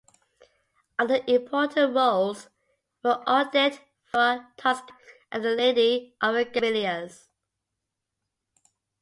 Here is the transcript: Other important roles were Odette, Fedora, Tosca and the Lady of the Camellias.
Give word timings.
Other 0.97 1.21
important 1.27 1.95
roles 1.95 2.49
were 3.03 3.21
Odette, 3.27 3.81
Fedora, 4.05 4.51
Tosca 4.57 4.95
and 5.31 5.45
the 5.45 5.51
Lady 5.51 6.15
of 6.19 6.33
the 6.33 6.43
Camellias. 6.43 7.27